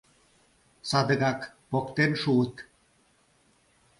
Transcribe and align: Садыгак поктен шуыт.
Садыгак 0.89 1.39
поктен 1.69 2.11
шуыт. 2.21 2.55